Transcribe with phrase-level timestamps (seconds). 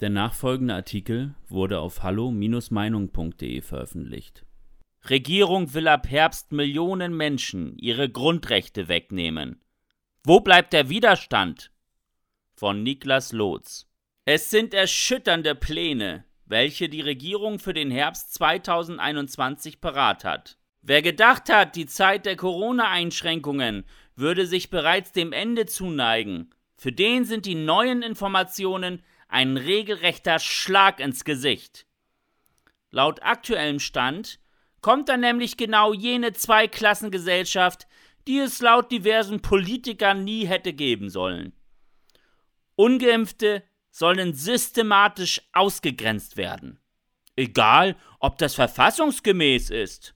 [0.00, 4.44] Der nachfolgende Artikel wurde auf hallo-meinung.de veröffentlicht.
[5.08, 9.62] Regierung will ab Herbst Millionen Menschen ihre Grundrechte wegnehmen.
[10.22, 11.70] Wo bleibt der Widerstand?
[12.56, 13.86] Von Niklas Lotz.
[14.26, 20.58] Es sind erschütternde Pläne, welche die Regierung für den Herbst 2021 parat hat.
[20.82, 23.84] Wer gedacht hat, die Zeit der Corona-Einschränkungen
[24.14, 29.02] würde sich bereits dem Ende zuneigen, für den sind die neuen Informationen
[29.36, 31.86] ein regelrechter Schlag ins Gesicht.
[32.90, 34.40] Laut aktuellem Stand
[34.80, 37.86] kommt dann nämlich genau jene Zweiklassengesellschaft,
[38.26, 41.52] die es laut diversen Politikern nie hätte geben sollen.
[42.76, 46.80] Ungeimpfte sollen systematisch ausgegrenzt werden.
[47.36, 50.14] Egal, ob das verfassungsgemäß ist.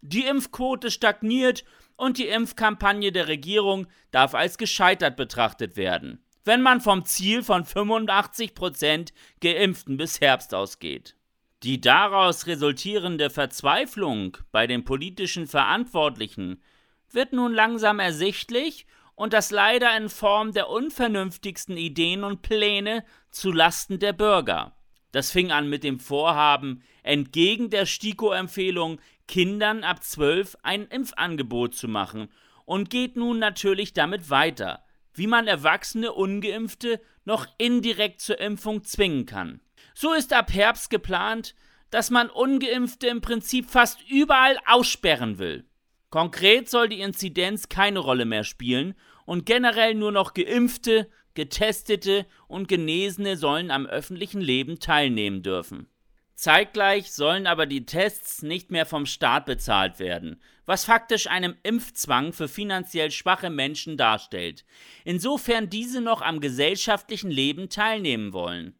[0.00, 6.80] Die Impfquote stagniert und die Impfkampagne der Regierung darf als gescheitert betrachtet werden wenn man
[6.80, 11.16] vom Ziel von 85% Geimpften bis Herbst ausgeht.
[11.62, 16.62] Die daraus resultierende Verzweiflung bei den politischen Verantwortlichen
[17.10, 23.50] wird nun langsam ersichtlich und das leider in Form der unvernünftigsten Ideen und Pläne zu
[23.50, 24.76] Lasten der Bürger.
[25.12, 31.88] Das fing an mit dem Vorhaben, entgegen der STIKO-Empfehlung Kindern ab 12 ein Impfangebot zu
[31.88, 32.28] machen
[32.66, 34.83] und geht nun natürlich damit weiter
[35.14, 39.60] wie man erwachsene ungeimpfte noch indirekt zur Impfung zwingen kann.
[39.94, 41.54] So ist ab Herbst geplant,
[41.90, 45.64] dass man ungeimpfte im Prinzip fast überall aussperren will.
[46.10, 48.94] Konkret soll die Inzidenz keine Rolle mehr spielen
[49.26, 55.88] und generell nur noch geimpfte, getestete und Genesene sollen am öffentlichen Leben teilnehmen dürfen.
[56.34, 62.32] Zeitgleich sollen aber die Tests nicht mehr vom Staat bezahlt werden, was faktisch einen Impfzwang
[62.32, 64.64] für finanziell schwache Menschen darstellt,
[65.04, 68.74] insofern diese noch am gesellschaftlichen Leben teilnehmen wollen.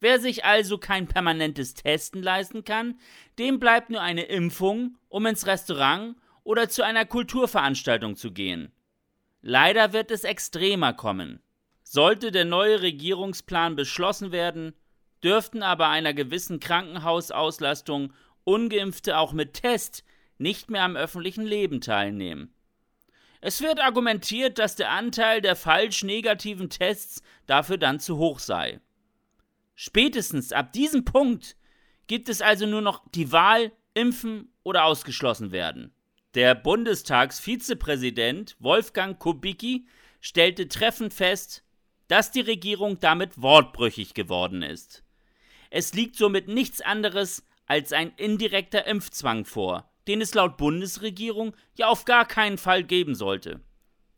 [0.00, 2.98] Wer sich also kein permanentes Testen leisten kann,
[3.38, 8.72] dem bleibt nur eine Impfung, um ins Restaurant oder zu einer Kulturveranstaltung zu gehen.
[9.42, 11.40] Leider wird es extremer kommen.
[11.82, 14.74] Sollte der neue Regierungsplan beschlossen werden,
[15.22, 18.12] dürften aber einer gewissen Krankenhausauslastung
[18.44, 20.04] ungeimpfte auch mit Test
[20.38, 22.52] nicht mehr am öffentlichen Leben teilnehmen.
[23.40, 28.80] Es wird argumentiert, dass der Anteil der falsch negativen Tests dafür dann zu hoch sei.
[29.74, 31.56] Spätestens ab diesem Punkt
[32.06, 35.92] gibt es also nur noch die Wahl, impfen oder ausgeschlossen werden.
[36.34, 39.86] Der Bundestagsvizepräsident Wolfgang Kubicki
[40.20, 41.62] stellte treffend fest,
[42.08, 45.02] dass die Regierung damit wortbrüchig geworden ist.
[45.70, 51.88] Es liegt somit nichts anderes als ein indirekter Impfzwang vor, den es laut Bundesregierung ja
[51.88, 53.60] auf gar keinen Fall geben sollte.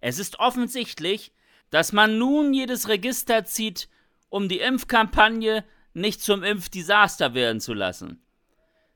[0.00, 1.32] Es ist offensichtlich,
[1.70, 3.88] dass man nun jedes Register zieht,
[4.28, 8.22] um die Impfkampagne nicht zum Impfdesaster werden zu lassen.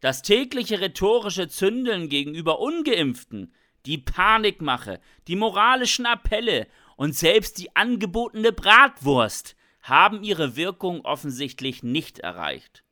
[0.00, 3.52] Das tägliche rhetorische Zündeln gegenüber ungeimpften,
[3.86, 9.56] die Panikmache, die moralischen Appelle und selbst die angebotene Bratwurst
[9.88, 12.82] haben ihre Wirkung offensichtlich nicht erreicht.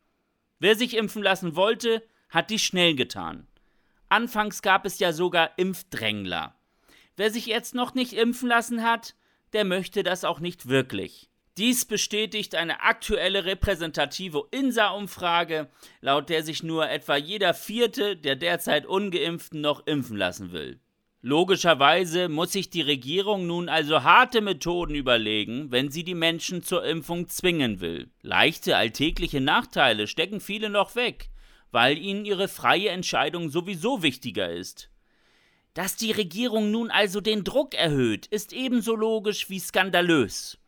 [0.59, 3.47] Wer sich impfen lassen wollte, hat dies schnell getan.
[4.09, 6.55] Anfangs gab es ja sogar Impfdrängler.
[7.17, 9.15] Wer sich jetzt noch nicht impfen lassen hat,
[9.53, 11.31] der möchte das auch nicht wirklich.
[11.57, 15.69] Dies bestätigt eine aktuelle repräsentative INSA-Umfrage,
[16.01, 20.81] laut der sich nur etwa jeder Vierte der derzeit ungeimpften noch impfen lassen will.
[21.27, 26.85] Logischerweise muss sich die Regierung nun also harte Methoden überlegen, wenn sie die Menschen zur
[26.85, 28.11] Impfung zwingen will.
[28.21, 31.31] Leichte alltägliche Nachteile stecken viele noch weg,
[31.71, 34.91] weil ihnen ihre freie Entscheidung sowieso wichtiger ist.
[35.73, 40.59] Dass die Regierung nun also den Druck erhöht, ist ebenso logisch wie skandalös.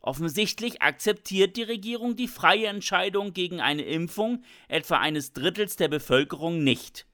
[0.00, 6.64] Offensichtlich akzeptiert die Regierung die freie Entscheidung gegen eine Impfung etwa eines Drittels der Bevölkerung
[6.64, 7.06] nicht.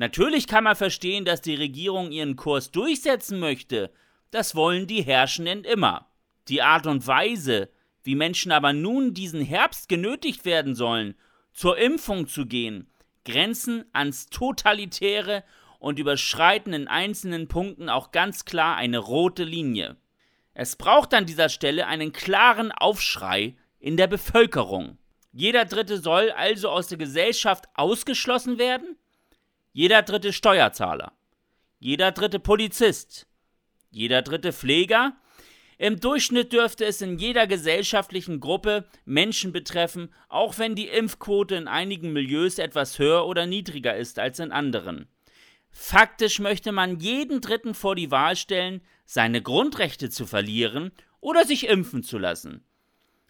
[0.00, 3.90] Natürlich kann man verstehen, dass die Regierung ihren Kurs durchsetzen möchte.
[4.30, 6.10] Das wollen die Herrschenden immer.
[6.48, 7.68] Die Art und Weise,
[8.02, 11.16] wie Menschen aber nun diesen Herbst genötigt werden sollen,
[11.52, 12.90] zur Impfung zu gehen,
[13.26, 15.44] grenzen ans Totalitäre
[15.78, 19.98] und überschreiten in einzelnen Punkten auch ganz klar eine rote Linie.
[20.54, 24.96] Es braucht an dieser Stelle einen klaren Aufschrei in der Bevölkerung.
[25.30, 28.96] Jeder Dritte soll also aus der Gesellschaft ausgeschlossen werden?
[29.72, 31.12] Jeder dritte Steuerzahler,
[31.78, 33.26] jeder dritte Polizist,
[33.90, 35.16] jeder dritte Pfleger.
[35.78, 41.68] Im Durchschnitt dürfte es in jeder gesellschaftlichen Gruppe Menschen betreffen, auch wenn die Impfquote in
[41.68, 45.08] einigen Milieus etwas höher oder niedriger ist als in anderen.
[45.70, 51.68] Faktisch möchte man jeden Dritten vor die Wahl stellen, seine Grundrechte zu verlieren oder sich
[51.68, 52.64] impfen zu lassen.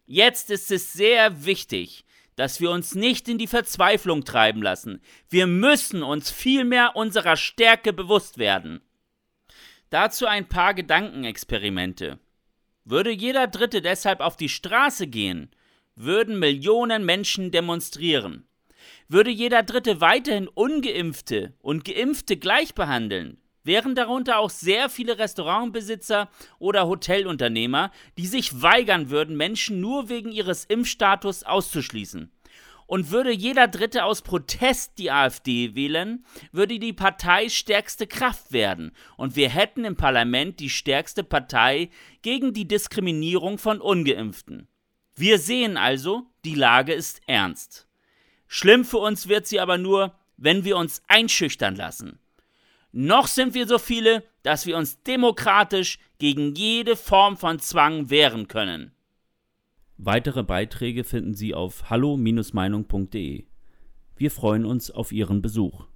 [0.06, 2.04] Jetzt ist es sehr wichtig,
[2.40, 5.02] dass wir uns nicht in die Verzweiflung treiben lassen.
[5.28, 8.80] Wir müssen uns vielmehr unserer Stärke bewusst werden.
[9.90, 12.18] Dazu ein paar Gedankenexperimente.
[12.86, 15.50] Würde jeder Dritte deshalb auf die Straße gehen,
[15.96, 18.48] würden Millionen Menschen demonstrieren.
[19.06, 23.36] Würde jeder Dritte weiterhin ungeimpfte und geimpfte gleich behandeln,
[23.70, 26.28] wären darunter auch sehr viele Restaurantbesitzer
[26.58, 32.32] oder Hotelunternehmer, die sich weigern würden, Menschen nur wegen ihres Impfstatus auszuschließen.
[32.88, 38.90] Und würde jeder Dritte aus Protest die AfD wählen, würde die Partei stärkste Kraft werden
[39.16, 41.90] und wir hätten im Parlament die stärkste Partei
[42.22, 44.66] gegen die Diskriminierung von ungeimpften.
[45.14, 47.86] Wir sehen also, die Lage ist ernst.
[48.48, 52.18] Schlimm für uns wird sie aber nur, wenn wir uns einschüchtern lassen.
[52.92, 58.48] Noch sind wir so viele, dass wir uns demokratisch gegen jede Form von Zwang wehren
[58.48, 58.92] können.
[59.96, 63.44] Weitere Beiträge finden Sie auf hallo-meinung.de.
[64.16, 65.89] Wir freuen uns auf Ihren Besuch.